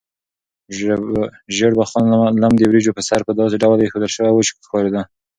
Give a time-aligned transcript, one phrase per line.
[1.55, 2.05] ژیړبخون
[2.41, 5.01] لم د وریجو په سر په داسې ډول ایښودل شوی و چې ښکارېده.